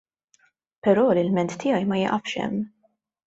Però 0.87 1.03
l-ilment 1.17 1.53
tiegħi 1.65 1.87
ma 1.91 2.01
jiqafx 2.01 2.37
hemm. 2.47 2.59